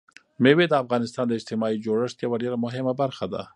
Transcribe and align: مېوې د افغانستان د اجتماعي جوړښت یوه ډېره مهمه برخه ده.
مېوې 0.43 0.65
د 0.69 0.73
افغانستان 0.83 1.25
د 1.27 1.33
اجتماعي 1.39 1.77
جوړښت 1.85 2.17
یوه 2.25 2.35
ډېره 2.43 2.57
مهمه 2.65 2.93
برخه 3.01 3.25
ده. 3.33 3.41